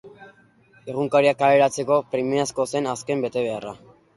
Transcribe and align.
Egunkaria 0.93 1.35
kaleratzeko 1.43 1.99
premiazko 2.15 2.69
zen 2.75 2.91
azken 2.95 3.23
betebeharra. 3.29 3.79